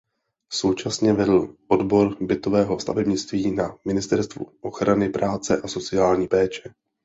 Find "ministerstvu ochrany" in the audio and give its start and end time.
3.85-5.09